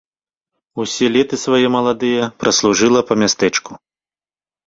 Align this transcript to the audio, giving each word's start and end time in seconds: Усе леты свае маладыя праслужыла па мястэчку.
Усе 0.83 1.09
леты 1.15 1.35
свае 1.41 1.67
маладыя 1.75 2.23
праслужыла 2.43 3.01
па 3.09 3.13
мястэчку. 3.25 3.71